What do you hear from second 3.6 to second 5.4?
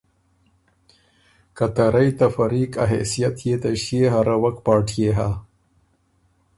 ته ݭيې هروَک پارټيې هۀ۔